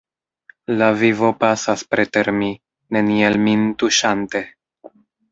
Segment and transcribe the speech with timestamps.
[0.77, 2.49] La vivo pasas preter mi,
[2.97, 4.41] neniel min tuŝante.